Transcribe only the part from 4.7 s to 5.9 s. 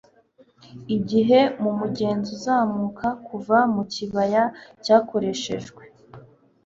cyakoreshejwe;